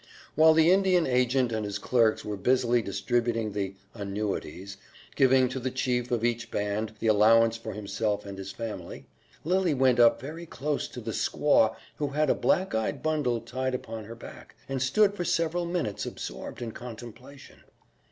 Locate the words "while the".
0.33-0.71